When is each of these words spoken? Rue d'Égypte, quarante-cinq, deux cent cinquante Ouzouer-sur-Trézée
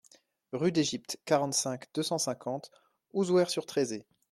Rue 0.51 0.71
d'Égypte, 0.71 1.19
quarante-cinq, 1.25 1.85
deux 1.93 2.01
cent 2.01 2.17
cinquante 2.17 2.71
Ouzouer-sur-Trézée 3.13 4.07